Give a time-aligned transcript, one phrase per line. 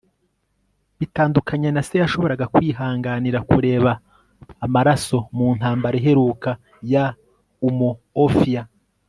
[0.99, 3.91] bitandukanye na se yashoboraga kwihanganira kureba
[4.65, 5.17] amaraso.
[5.35, 6.49] mu ntambara iheruka
[6.93, 7.05] ya
[7.67, 8.61] umuofia